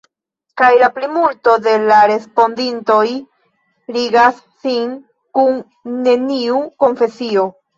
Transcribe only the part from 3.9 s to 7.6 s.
ligas sin kun neniu konfesio.